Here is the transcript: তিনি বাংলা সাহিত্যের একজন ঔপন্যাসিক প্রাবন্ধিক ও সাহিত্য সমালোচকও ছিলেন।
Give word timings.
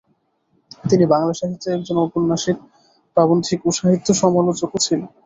তিনি 0.83 1.05
বাংলা 1.05 1.33
সাহিত্যের 1.33 1.75
একজন 1.77 1.95
ঔপন্যাসিক 1.99 2.57
প্রাবন্ধিক 3.17 3.59
ও 3.63 3.79
সাহিত্য 3.79 4.07
সমালোচকও 4.21 4.77
ছিলেন। 4.85 5.07